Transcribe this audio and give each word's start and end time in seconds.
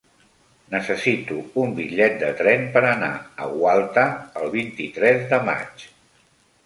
Necessito 0.75 1.35
un 1.63 1.75
bitllet 1.81 2.17
de 2.23 2.31
tren 2.41 2.65
per 2.77 2.83
anar 2.93 3.11
a 3.45 3.51
Gualta 3.53 4.07
el 4.43 4.51
vint-i-tres 4.59 5.29
de 5.35 5.45
maig. 5.51 5.87